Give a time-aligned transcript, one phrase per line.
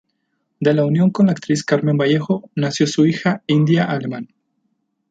[0.59, 4.29] De la unión con la actriz Carmen Vallejo nació su hija India Alemán.